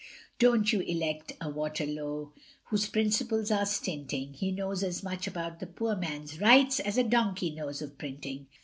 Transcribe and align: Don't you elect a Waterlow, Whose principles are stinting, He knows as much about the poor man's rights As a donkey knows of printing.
Don't 0.39 0.73
you 0.73 0.79
elect 0.79 1.33
a 1.39 1.47
Waterlow, 1.47 2.33
Whose 2.71 2.87
principles 2.89 3.51
are 3.51 3.67
stinting, 3.67 4.33
He 4.33 4.51
knows 4.51 4.81
as 4.83 5.03
much 5.03 5.27
about 5.27 5.59
the 5.59 5.67
poor 5.67 5.95
man's 5.95 6.41
rights 6.41 6.79
As 6.79 6.97
a 6.97 7.03
donkey 7.03 7.51
knows 7.51 7.83
of 7.83 7.99
printing. 7.99 8.47